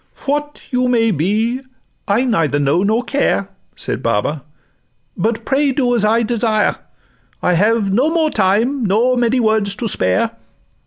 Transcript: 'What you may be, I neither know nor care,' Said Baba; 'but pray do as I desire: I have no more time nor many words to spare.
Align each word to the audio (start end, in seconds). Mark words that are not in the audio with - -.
'What 0.25 0.61
you 0.71 0.87
may 0.87 1.11
be, 1.11 1.61
I 2.07 2.23
neither 2.25 2.57
know 2.57 2.81
nor 2.81 3.03
care,' 3.03 3.49
Said 3.75 4.01
Baba; 4.01 4.41
'but 5.15 5.45
pray 5.45 5.71
do 5.71 5.93
as 5.93 6.03
I 6.03 6.23
desire: 6.23 6.77
I 7.43 7.53
have 7.53 7.93
no 7.93 8.09
more 8.09 8.31
time 8.31 8.83
nor 8.83 9.15
many 9.15 9.39
words 9.39 9.75
to 9.75 9.87
spare. 9.87 10.31